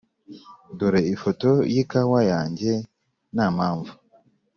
[0.77, 2.71] dore ifoto yikawa yanjye
[3.33, 3.91] ntampamvu.